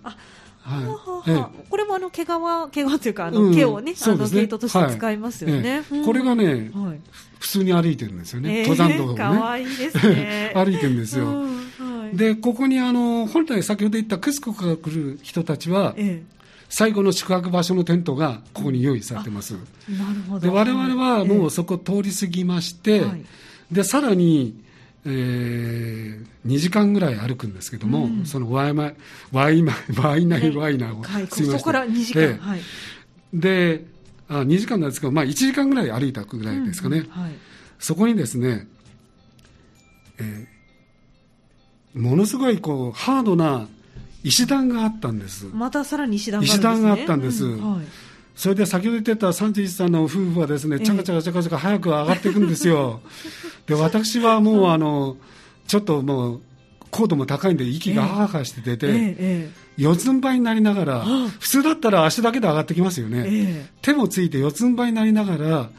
[1.68, 2.28] これもあの毛皮
[2.70, 7.00] 毛皮というかあの毛をね、うん、あの毛糸として使いますよね、はいこれがね、はい、
[7.38, 9.14] 普通に歩いてるんですよね、登山道をね。
[9.16, 10.52] 可愛いですね。
[10.56, 16.38] 歩いてるんですよ、はい、でここにあの本来先ほど言ったクスコから来る人たちは、ええ。
[16.70, 19.52] 最後の宿泊場所のテントがここに用意されてます。
[19.52, 20.40] なるほど。
[20.40, 23.02] で我々はもうそこ通り過ぎまして、
[23.72, 24.54] でさらに
[25.04, 28.94] えー、2時間ぐらい歩くんですけども、うん、そのワイマイ
[29.32, 32.60] ワイマイワイナイワイナーを、はい、そこから2時間、はい、
[33.32, 33.84] で
[34.28, 37.08] あ2時間なんですけど、まあ、1時間ぐらい歩いたぐらいですかね、うん。
[37.08, 37.32] はい、
[37.78, 38.66] そこにですね、
[40.18, 43.68] えー、ものすごいこうハードな
[44.24, 45.46] 石段があったんです。
[45.46, 47.74] またさらに石段があ、ね、石段があったんです、うん。
[47.76, 47.86] はい
[48.38, 53.00] それで先ほど言ってた31歳の夫婦はですね、ちゃかちゃかちゃかちゃか早く上がっていくんですよ。
[53.66, 55.16] で、私はもう、あの、
[55.66, 56.40] ちょっともう、
[56.92, 61.04] 高度も高いんで息がハーハーして出て、四つん這いになりながら、
[61.40, 65.70] 普通だったら足だけで上がってきますよね、えー、手もついて四つん這いになりながら、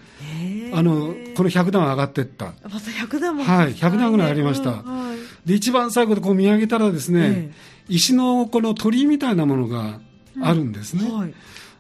[0.74, 2.48] あのこの100段上がっていった。
[2.64, 3.44] また100段も。
[3.46, 4.72] はい、100段ぐらいありました。
[4.72, 5.14] は
[5.46, 7.54] い、で、一番最後でこう見上げたらですね、
[7.88, 10.02] 石のこの鳥居みたいなものが
[10.42, 11.10] あるんですね。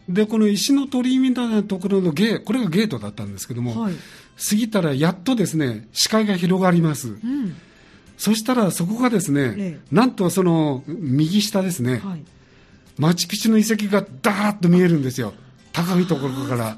[0.09, 3.93] で、この石の鳥居みたいなところのゲー、これがゲートだったんですけども、はい、
[4.49, 7.09] 過ぎたらやっとですね、視界が広がります。
[7.09, 7.55] うん。
[8.17, 12.23] そしたらそこがですね、ええ、なんとその右下ですね、はい、
[12.97, 15.33] マチュピチュの遺跡がダーッと見えるんですよ、
[15.71, 16.77] 高いところから、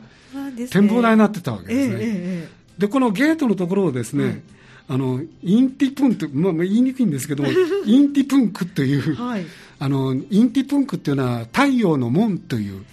[0.70, 1.98] 展望台になってたわけですね。
[2.00, 4.41] え、で、このゲートのところをですね、はい、
[4.89, 7.50] あのインティプンク、まあ、言いにくいんですけども、
[7.86, 9.46] インティプンクという、はい、
[9.80, 12.84] あのインティプンクっていうのは太陽の門という、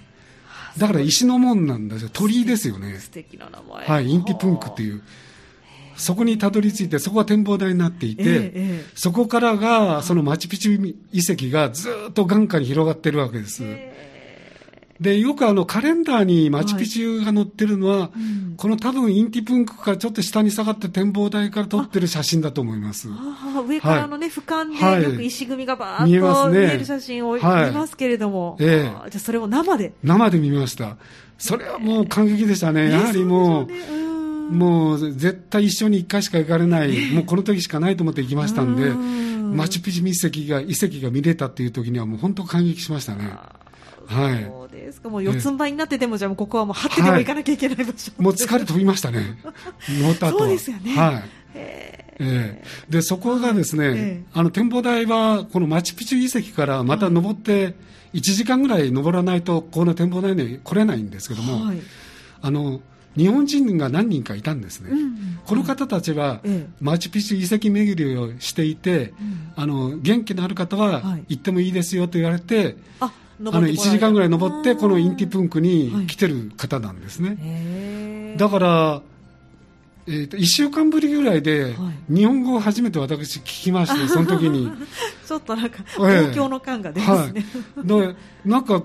[0.76, 2.98] だから石の門なんですよ、鳥居ですよね。
[2.98, 3.87] 素敵な名前。
[3.87, 5.02] はい、インティプンクという。
[5.96, 13.64] そこにたどり着いて、そこが展望台になっていて、ええ、そこからが、そのマチュピチュ遺跡がずっと眼下に広がってるわけです。
[15.00, 18.20] で、よくあのカレンダーにマチュピチュが載ってるのは、はい。
[18.20, 23.08] うん、この多分インティプンクからちょっと下に下がって展望台から撮ってる写真だと思います。
[23.11, 29.92] あ上からのね、はい、俯瞰でよく石組みがバーッと見える写真を見ますけれども、はい、ええ、じゃあそれを生で。
[30.02, 30.96] 生で見ました。
[31.38, 32.90] それはもう感激でしたね。
[32.90, 33.68] やはりも
[34.50, 43.30] う、もう絶対一生に一回しか行かれない、 もうこの時しかないと思って行きましたんで、マチュピチュ遺跡が遺跡が見れたっていう時には、もう本当感激しましたね。
[44.09, 44.44] はい。
[44.44, 45.09] そうですか。
[45.11, 49.38] もう四つん這いになってても、じゃあここはもう張ってでも行かなきゃいけない場所、はい、もう疲れ飛びましたね。
[50.01, 50.94] 乗った後そうですよね。
[50.97, 51.25] はい。
[51.55, 57.75] ええー、でそこがですね、えー、あの展望台はこのマチュピチュ遺跡からまた登って
[58.14, 61.79] 1時間ぐらい登らないとこの展望台に来れないんですけども、はい、
[62.42, 62.81] あの
[63.16, 66.40] 日本人が何人かいたんですね、うん、この方たちは、
[66.81, 79.03] マチュピチュ遺跡巡りをしていて、うん、あの元気のある方は行ってもいいですよと言われて、はい、あの1時間ぐらい登ってこのインティプンクに来てる方なんですね、はい、だから
[80.11, 81.74] えー、と1週間ぶりぐらいで、
[82.09, 84.72] 日本語を初めて私聞きまして、その時に。
[85.27, 87.44] ちょっとなんか東京の感が出ますね、
[87.77, 88.83] えー、はい、なんか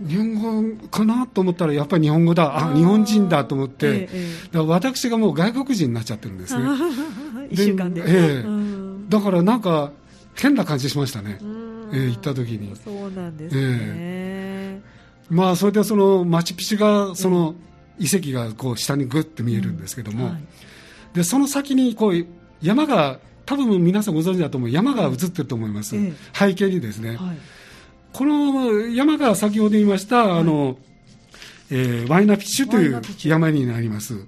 [0.00, 2.56] 日本語かなと思ったらやっぱり日本語だ。
[2.56, 6.62] あ日本人だと思って、え私がもう外国人になっちゃってるんですね。
[7.50, 8.44] 1週間で、ええ、
[9.08, 9.90] だからなんか
[10.34, 11.40] 変な感じしましたね、
[11.92, 12.74] えー、行った時に。
[12.76, 17.54] そうなんですね、えー、まあそれでそのマチュピチュがその
[17.98, 20.42] 遺跡がこう下にグッて見えるんですけども、うんはい、
[21.14, 22.26] でその先にこう
[22.62, 24.70] 山が多分皆さんご存知だと思う。
[24.70, 25.96] 山が映ってると思います、
[26.32, 27.36] 背景にですね、はい。
[28.12, 30.78] この山が先ほど言いました、はい、あの、
[31.70, 34.24] えー、ワイナピッシュという山になります。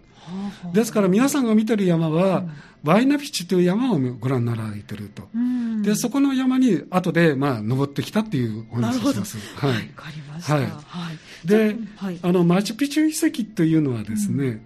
[0.72, 2.50] ですから皆さんが見てる山は、うん、
[2.84, 9.38] ワイナピッチという山をご覧になられてると、うん、でそこの山に後でまあ登ってきたっていうお話をします。
[9.56, 10.54] はい、かりました。
[10.54, 14.60] はい、で、はい、あのマチュピチュ遺跡というのはですね、うん、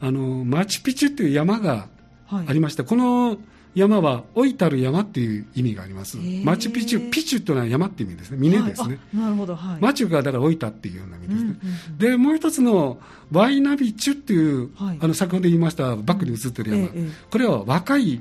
[0.00, 1.88] あのマチュピチュという山が
[2.28, 3.36] ありまして、この
[3.74, 6.18] 山は老いたる山っていう意味があります。
[6.44, 8.36] マチュピチュ、ピチュというのは山っていう意味ですね。
[8.38, 8.98] 峰ですね。
[9.14, 9.80] はい、なるほど、はい。
[9.80, 11.40] マチュがだから老いたっていうような意味ですね。
[11.42, 12.98] うんうんうん、で、もう一つの
[13.30, 16.88] ワイナビチュっていう、はい、あの、先ほど言いましたバックに映ってる山。
[16.88, 18.20] うんこれは若い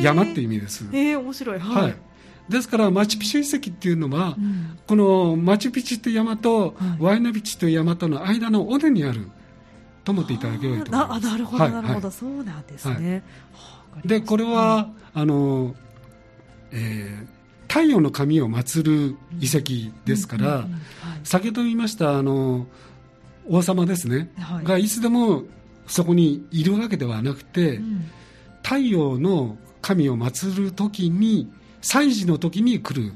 [0.00, 0.86] 山っていう意味です。
[0.92, 1.58] ええー、面白い。
[1.58, 1.82] はい。
[1.82, 1.96] はい
[2.48, 9.28] ですからマチュピチュ遺跡っていうのは、うん、このマチュピチュという山と、ワイナビチュという山との間の尾根にある
[10.02, 11.26] と思っていただければいいと思います。
[11.26, 13.22] なるほど、なるほど、そうなんですね。
[13.52, 15.74] はいでこれは、あの、
[16.70, 20.66] えー、太陽の神を祀る遺跡ですから、
[21.24, 22.66] 先ほど言いましたあの
[23.48, 25.44] 王様ですね、はい、がいつでも
[25.86, 28.10] そこにいるわけではなくて、うん、
[28.62, 33.12] 太陽の神を祀る時に祭事の時に来る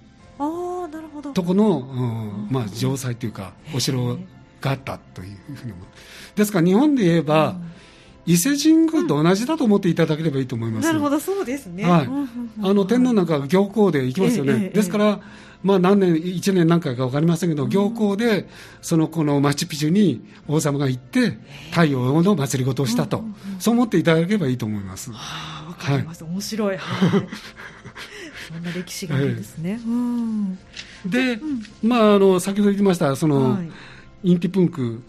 [1.35, 4.17] とこの、うんまあ、城塞というかお城
[4.61, 5.87] があったというふうに思う。
[6.35, 7.73] ですから日本で言えば、うん
[8.25, 10.87] 伊勢神宮と同じだと思っていただければいいと思います。
[10.87, 11.85] なるほど、そうですね。
[11.85, 12.09] はい。
[12.63, 14.71] あの、天皇なんか行幸で行きますよね。
[14.71, 15.21] ですから、
[15.63, 18.49] まあ何年、1年何回か分かりませんけど、行幸で、
[18.81, 21.39] そのこのマチュピチュに王様が行って、
[21.71, 23.25] 太陽の祭り事をしたと、
[23.59, 25.11] そう思っていただければいいと思います。
[25.13, 26.25] はあ、分かります。
[26.25, 26.77] 面白い。
[26.77, 27.27] はい。
[28.53, 29.81] そんな歴史があるんですね。
[31.07, 31.41] で、
[31.83, 33.59] まあ、あの、先ほど言いました、その、
[34.25, 35.03] インティプンク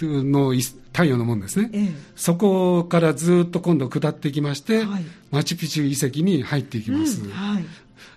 [0.00, 0.54] の
[0.92, 7.64] 太陽の門ですね、ええ、そこからずっと今度下っていきまして、はい、マチュピチュ遺跡に入っていきます、うんはい、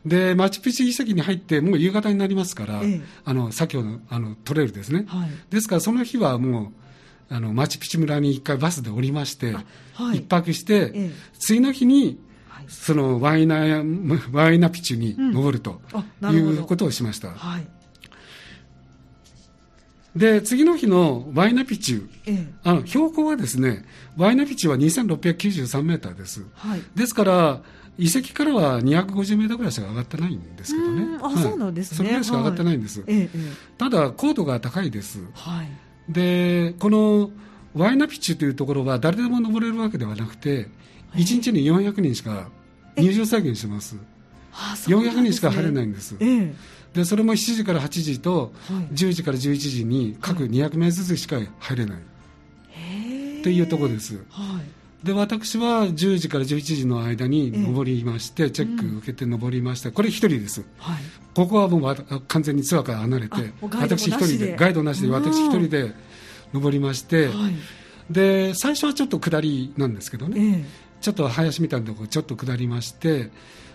[0.05, 6.73] でマチュピチュ遺跡に入ってもう夕方になりますから、え、あの先ほどあのトレイルですね、はい、ですからその日はも
[7.29, 9.53] うあのマチュピチュ村に一回バスで降りまして、
[9.93, 12.19] はい、一泊して、次の日に
[12.67, 13.83] そのワイナ
[14.31, 15.81] ワイナピチュに登ると、
[16.21, 17.31] いうことをしました。
[17.31, 17.67] はい
[20.15, 23.83] で次の日のワイナピチュ、ええ、あの標高はですね
[24.17, 27.61] ワイナピチュは2693メーターです、はい、ですから
[27.97, 31.17] 遺跡からは250メーターぐらいしか上がってないんですけどね。
[31.21, 31.97] あ、はい、そうなんですね。
[31.97, 33.29] それぐらいしか上がってないんです、はい、
[33.77, 35.67] ただ高度が高いです、はい、
[36.09, 37.29] でこの
[37.73, 40.69] ワイナピチュというところは誰でも登れるわけではなくて
[41.13, 42.49] 1日に400人しか
[42.97, 44.05] 入場制限してます、はあ、
[44.55, 46.55] 400人しか入れないんです、ええ。
[46.93, 48.53] でそれも7時から8時と
[48.93, 54.61] 10時から11時に各200名ずつしか入れない、っていうところです、は
[55.03, 60.97] い、で私は10時から11時の間に登りまして、チェック受けて登りました、これ1人です、はい、
[61.35, 65.91] ここはもう完全にツアーから離れて私1人でガイドなしで私1人で
[66.53, 67.55] 登りまして、はい、
[68.09, 70.63] で最初はちょっと下りなんですけどね、
[71.05, 73.29] ちょっと林みたいなところちょっと下りまして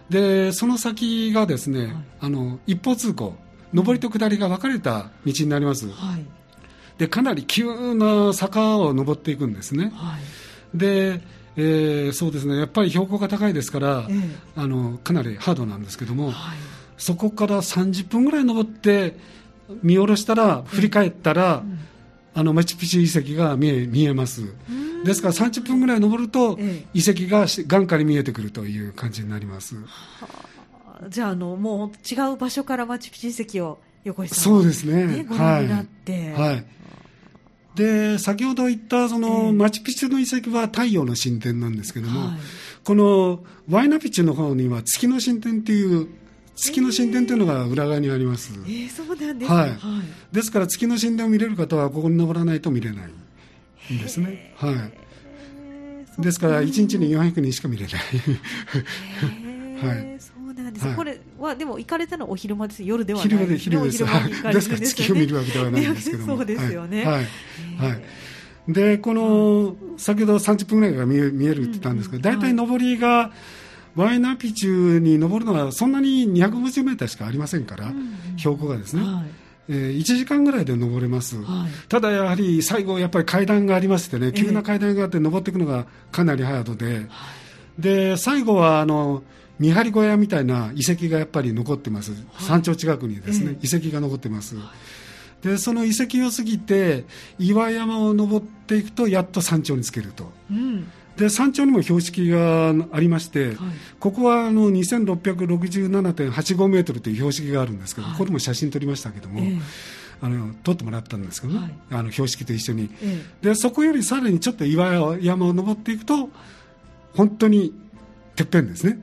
[0.08, 3.36] でその先がですね、はい、あの一方通行
[3.72, 6.26] 上りと下りが分かれた道になります、はい、
[6.98, 10.18] でかなり急な坂を登っていくんですね、は
[10.74, 11.20] い、で、
[11.54, 16.32] えー、そうですねやっぱり標高が高いですから、えー、あのかなりハードなんですけども、
[16.98, 19.16] そこから30分ぐらい登って
[19.84, 21.62] 見下ろしたら振り返ったら、
[22.34, 24.52] あのマチュピチュ遺跡が見え見えます。
[25.04, 26.58] ですから30分ぐらい登ると、
[26.94, 29.76] 遺跡が眼下に見えてくるという感じになります。
[31.08, 35.24] じゃあ、あの、もう違う場所からマチュピチュ遺跡を横井さんそうですね。
[35.24, 36.32] ご覧になって。
[36.32, 36.52] はい。
[36.52, 36.64] はい、
[37.74, 42.38] で、先ほど言ったその、マチュピチュの遺跡は太陽の神殿なんですけども、はい、
[42.84, 46.08] このワイナピチュの方には月の神殿っていう
[46.56, 48.52] 月の神殿というのが裏側にあります。
[48.66, 49.70] えー、そうなんですね、はい、
[50.32, 53.10] ですから月の神殿を見れる方はここに登らないと見れない。
[53.98, 54.54] ですね。
[54.56, 54.72] は
[56.18, 56.22] い。
[56.22, 57.94] ですから一日に400人しか見れない。
[59.86, 60.20] はい。
[60.20, 60.94] そうなんです。
[60.94, 62.82] これはでも行かれたのお昼間です。
[62.82, 63.28] 夜ではない。
[63.28, 64.04] 昼間で昼です。
[64.04, 64.54] はい。
[64.54, 66.36] ですから月を見るわけではないんですけども。
[66.36, 67.04] そ うですよね。
[67.04, 67.24] はい。
[67.76, 68.02] はい。
[68.68, 73.32] でこの先ほど30分ぐらいが見え見えるって言ったんですけど、大体上りが
[73.96, 77.92] ワイナピチュに登るのはそんなに250メーターしかありませんから、
[78.36, 79.02] 標高がですね。
[79.72, 87.06] えー、1時間ぐらいで登れます、はい、ただやはり最後、やっぱり階段がありましてね、急な階段があって登っていくのがかなりハードで、
[87.78, 89.22] で最後はあの
[89.60, 94.56] 見張り小屋みたいな遺跡がやっぱり残ってます、山頂近くにですね、遺跡が残ってます。
[95.42, 97.04] でその遺跡を過ぎて
[97.38, 100.86] 岩山を登っていくとやっと山頂につけると、うん、
[101.20, 103.56] で山頂にも標識がありまして、はい、
[104.00, 109.60] ここはあの2667.85メートルという標識があるんですけど、はい、これも写真撮りましたけども、えー、
[110.22, 116.30] あの撮ってもらったんですけどね、はい、あの標識と一緒に、えー、でそこよりさらにちょっと岩山を登っていくと
[117.14, 117.74] 本当に
[118.34, 118.98] てっぺんですね。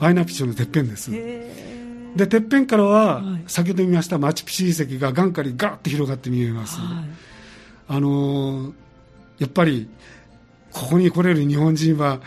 [0.00, 1.12] ワイナピチョのてっぺんです。
[1.14, 2.12] え。
[2.16, 6.78] ー、でてっぺんからは、先ほど見ましたマチュピチュ遺跡が眼下にガーッと広がって見えます、
[7.86, 8.72] あのー、
[9.38, 9.88] やっぱり
[10.74, 12.20] ここに来れる日本人は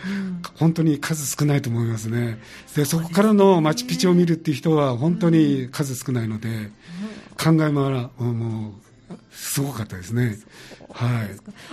[0.56, 2.38] 本当に数少ないと思いますね、
[2.74, 6.70] でそこからのマチュピチュを見るっていう人は本当に数少ないので、
[7.36, 8.68] 考えもも
[9.10, 10.38] うすごかったですね。
[10.90, 11.30] はい、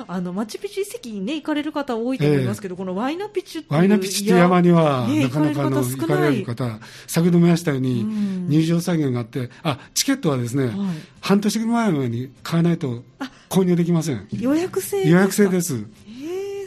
[0.08, 8.04] あのマチュピチュ遺跡に、ね、行かれる方多いと思いますけど、えー、このワイナピチュってワイナピチュって山には、ね、なかなかの行かれる方、先ほども言いましたように、
[8.50, 10.76] 入場作業があって、あチケットはですね、はい、
[11.22, 13.04] 半年前に買わないと
[13.50, 14.28] 購入できません。
[14.32, 15.86] 予約制予約制です。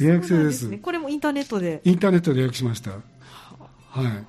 [0.00, 1.80] 予約制です、ね、これもインターネットで。
[1.84, 2.90] インターネットで予約しました。
[2.90, 3.00] はい。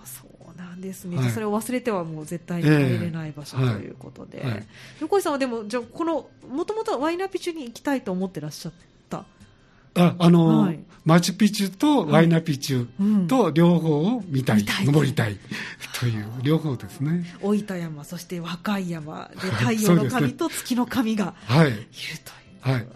[0.06, 1.18] そうなんですね。
[1.18, 3.88] はい、それを忘れてはもう絶対に入れない場所、とい。
[3.90, 4.44] うことで。
[4.44, 4.68] はい、
[5.02, 8.72] 横井さんはでも、じゃこの、もともとワイナピチュに行きたいと思ってらっしゃっ
[9.10, 9.26] た。
[9.96, 15.38] あ、あのーはい、マチュピチュとワイナピチュと両方を見たい、はい、登りたい
[16.00, 17.26] という両方ですね。
[17.42, 21.72] 大分山、そして和歌山で太陽の神と月の神がいる
[22.64, 22.74] という。
[22.74, 22.88] はい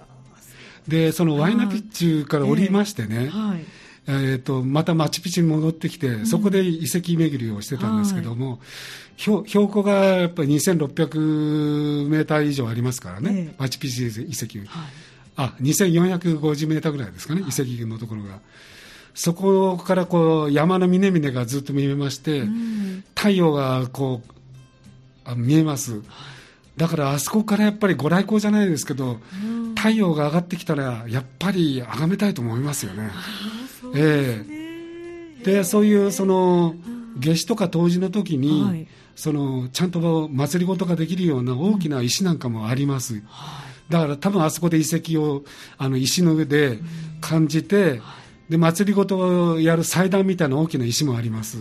[0.88, 1.90] でそのワイナピッ
[2.24, 3.66] チから降りましてね、えーはい。
[4.06, 8.60] えーと、またマチュピチュに戻ってきて、うん、そこで遺跡巡りをしてたんですけども、はい、
[9.18, 14.90] 標高がやっぱり2600メーター以上ありますからね、えー、マチュピチュ遺跡、はい、
[15.38, 18.40] あ2450メーターぐらいですかね、遺跡のところが。
[19.16, 24.34] そこからこう山の峰々がずっと見えまして、うん、太陽がこう
[25.24, 26.02] あ見えます。
[26.78, 33.12] だからあそこからやっぱりご来光じゃないですけど、うん、太陽が上がってきたらやっぱり崇めたいと思いますよね。
[33.82, 36.76] そうえー、でそういうその
[37.18, 43.24] 夏至とか冬至の時に、はい、そのちゃんと祭りごとができるような大きな石なんかもあります。
[43.90, 45.44] だから多分あそこで遺跡を
[45.78, 46.80] あの石の上で
[47.20, 48.00] 感じて、
[48.50, 51.58] で祭りごとをやる祭壇みたいな大きな石もあります。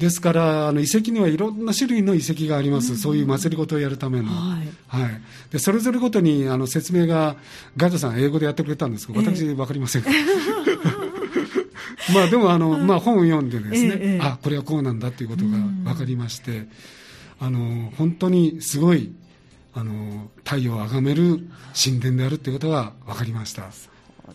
[0.00, 5.20] ですからあの遺跡にはいろんな種類の遺跡があります、うん、そういう祭りごとをやるための、はい、はい、
[5.50, 7.36] でそれぞれごとにあの説明が
[7.76, 10.04] ガイドさん英語でやってくれたんですけど私、分かりません。
[12.14, 15.50] まあでもあの、まあ、本を読んでですね、ええ、あこれはこうなんだということが
[15.84, 16.66] 分かりまして、
[17.38, 19.12] あの本当にすごい
[19.74, 21.46] あの太陽を崇める
[21.80, 23.64] 神殿であるということが分かりました。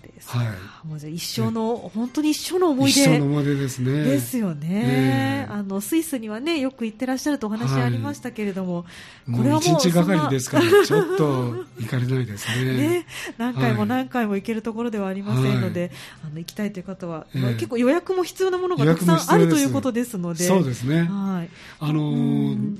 [0.01, 0.29] です。
[0.29, 3.01] はい、もうじゃ一生の、本当に一生の思い出。
[3.01, 4.03] 一生の思い出ですね。
[4.03, 8.85] ですよね、えー、あのスイスにはねよく行ってらっしゃるとお話ありましたけれども、
[9.29, 12.73] はい、これはもう一日がかりですからちょっと行かれないですね。
[12.77, 13.05] ね。
[13.37, 15.91] 何回も何回も行けるところではありませんので、はい、
[16.25, 20.45] あの行きたいという方は、えー、結構予約も必要なものがたくさんあるということですので。
[20.45, 22.77] そうですね、はい、あのー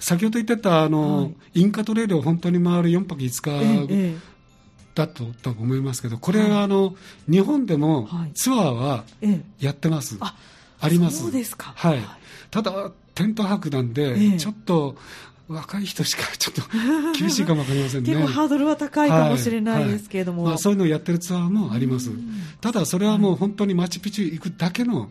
[0.00, 4.37] 先ほど言ってたあの、はい、インカトレールを本当に回る4泊5日、ええ
[4.98, 6.96] だとと思いますけど、これはあの、
[7.30, 9.04] 日本でもツアーは
[9.60, 10.16] やってます。
[10.18, 10.34] あ
[10.80, 11.22] あります。
[11.22, 11.72] そうですか。
[11.76, 12.00] はい。
[12.50, 14.96] ただ、テント泊なんで、ちょっと、
[15.46, 16.62] 若い人しかちょっと
[17.18, 18.12] 厳しいかもわかりませんね。
[18.12, 20.42] 結構ハードルは高いかもしれないですけれども。
[20.42, 22.10] はいはい、まあ、そういうのをやってるツアーもあります。
[22.60, 25.08] ただ、それはもう本当にマチュピチュ行くだけの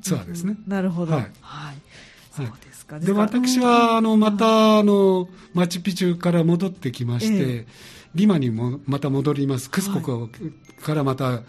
[0.00, 0.56] ツアーですね。
[0.66, 1.12] なるほど。
[1.12, 1.30] はい。
[1.42, 1.76] はい、
[2.34, 2.98] そうですか。
[2.98, 10.28] で、私は、あの、また、あの、マチュピチュから戻ってきまして、ええリマにもまた戻ります、クスコ
[10.82, 11.42] からまた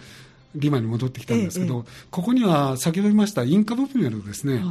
[0.55, 4.61] リマに戻ってきたんですけど、ここには先ほど言いましたインカブメルですね、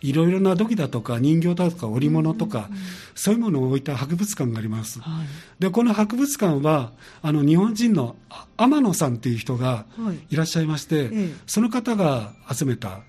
[0.00, 0.12] い。
[0.12, 2.68] ろいろな土器だとか人形だとか織物とか、
[3.14, 5.00] そういうものを置いた博物館があります。
[5.00, 6.92] はい、で、この博物館は、
[7.22, 8.16] あの、日本人の
[8.56, 9.86] 天野さんっていう人が
[10.30, 10.36] い。
[10.36, 11.12] らっしゃいまして、はい、
[11.46, 13.00] その方が集めた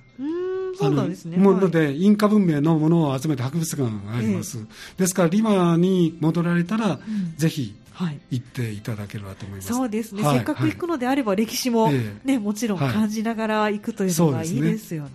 [0.77, 1.37] そうなんですね。
[1.37, 4.65] もので、インカ文明のものを集めた博物館があります。
[4.97, 6.99] ですから、リマに戻られたら、
[7.37, 7.75] ぜひ
[8.31, 9.67] 行っていただければと思います。
[9.69, 11.91] そうですね、はい、せっかく行くのであれば、歴史も
[12.23, 15.09] ね、もちろん感じながら行くというのがいいですよね。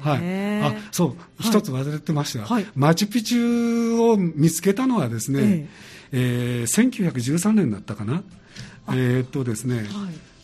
[0.62, 5.68] はい、あそう、一つ忘れてました、マチュピチュを見つけたのはですね、
[6.12, 6.64] ええ。
[6.64, 8.22] ー、1913年だったかな。
[8.88, 9.86] えー、っとですね、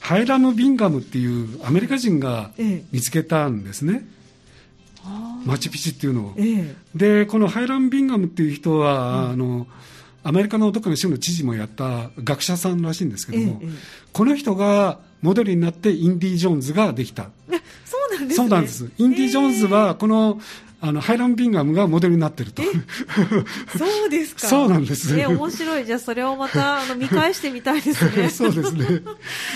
[0.00, 2.52] ハイラム・ビンガムっていうアメリカ人が
[2.92, 4.06] 見つけたんですね。
[5.44, 6.34] マチュピチュっていうのを、
[6.94, 9.66] でこのハイラム・ビンガムっていう人は、あの
[10.26, 13.68] アメリカのどっかの州の知事もやった学者さんらしいんですけども、ええ、
[14.12, 17.30] この人がモデルになってインディ・ジョーンズができた。
[17.84, 18.90] そうなんです、ね、そうなんです。
[18.98, 20.40] インディ・ジョーンズは、この、
[20.80, 22.62] あの、ハイラン・ビンガムがモデルになってると。
[23.78, 24.46] そうですか。
[24.50, 25.18] そうなんです。
[25.18, 25.86] え、面白い。
[25.86, 28.28] じゃあ、それをまた、あの、見返してみたいですね。
[28.30, 29.02] そうですね。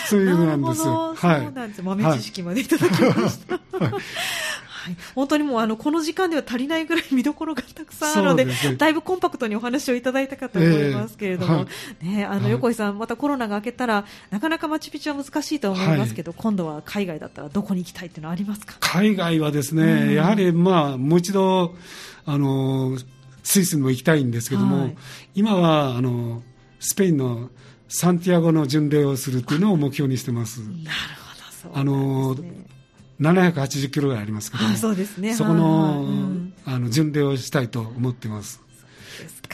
[0.09, 0.83] そういうのなんです。
[0.83, 1.17] はい。
[1.17, 1.83] そうなんです。
[1.83, 3.55] 豆知識までいただきました。
[3.55, 4.03] はいはい、
[5.15, 11.67] 本当にもうあのこの時間では足りないぐらい見どころがたくさんあるので、ね、だいぶコンパクトにお話をいただいたかと思いますけれども、
[12.03, 18.77] えーはい、ね、あの横井さん、またコロナが明けたら、なかなかマチュピチュは難しいと思いますけど、はい、今度は海外だったらどこに行きたいっていうのはありますか？
[18.81, 21.75] 海外はですね、うん、やはり、まあ、もう一度
[22.27, 22.97] あの
[23.43, 24.95] スイスにも行きたいんですけども、
[25.35, 26.43] 今はあの
[26.79, 27.51] スペインの
[27.89, 30.61] サンティアゴの巡礼をするっていうのを目標にしてます。
[30.61, 30.71] なる
[31.65, 32.37] ほど、あの
[33.21, 36.07] 780キロぐらいありますけど、そうですね、そこの,、
[36.65, 38.61] あの巡礼をしたいと思ってます。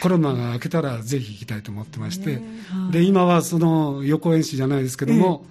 [0.01, 2.41] コロナが明けたらぜひ行きたいと思ってまして、
[2.91, 5.47] で今はその予行演習じゃないですけども、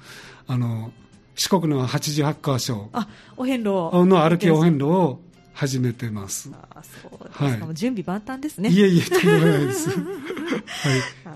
[0.47, 0.91] あの
[1.35, 2.89] 四国の88箇所
[3.35, 5.19] お遍路の歩きお遍路を
[5.53, 6.51] 始めてます。
[6.53, 8.69] あそうですか、はい、準備万端ですね。
[8.69, 9.89] いえいえ、とんでもないです。
[9.95, 10.01] はい。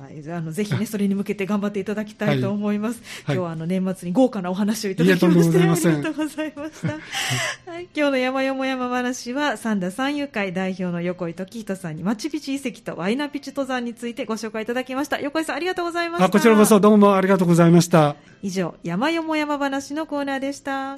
[0.09, 3.01] はい、あのぜひね、それに向けて頑張っていただきたいと思います。
[3.25, 7.71] はい、今日はあの年末に豪華なお話をいただきまして、ありがとうございました。
[7.71, 15.19] はい、今日の山よも山話は、三田三遊会代表の横井時人さんに、マチュピチ遺跡とワイナピチュ登山についてご紹介いただきました。
[15.19, 16.29] 横井さん、ありがとうございました。
[16.29, 18.15] こちらこそどうもありがとうございました。
[18.41, 20.97] 以上、山よも山話のコーナーでした。